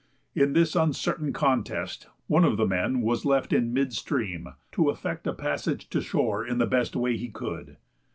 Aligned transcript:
In 0.33 0.53
this 0.53 0.75
uncertain 0.75 1.31
contest, 1.31 2.07
one 2.25 2.43
of 2.43 2.57
the 2.57 2.65
men 2.65 3.01
was 3.01 3.23
left 3.23 3.53
in 3.53 3.71
mid 3.71 3.93
stream 3.93 4.47
to 4.71 4.89
effect 4.89 5.27
a 5.27 5.31
passage 5.33 5.91
to 5.91 6.01
shore 6.01 6.43
in 6.43 6.57
the 6.57 6.65
best 6.65 6.95
way 6.95 7.17
he 7.17 7.29
could. 7.29 7.77